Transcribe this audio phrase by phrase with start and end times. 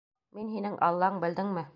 [0.37, 1.67] Мин һинең Аллаң, белдеңме?